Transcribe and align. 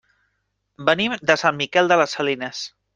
Venim 0.89 1.15
de 1.31 1.37
Sant 1.45 1.63
Miquel 1.63 1.95
de 1.95 2.03
les 2.05 2.19
Salines. 2.21 2.69